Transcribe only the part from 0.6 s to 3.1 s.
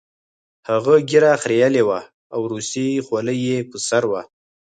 هغه ږیره خریلې وه او روسۍ